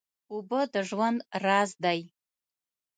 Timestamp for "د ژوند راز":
0.73-1.69